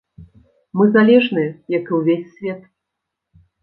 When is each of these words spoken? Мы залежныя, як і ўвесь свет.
Мы 0.81 0.85
залежныя, 0.95 1.51
як 1.79 1.83
і 1.95 2.03
ўвесь 2.03 2.29
свет. 2.35 2.69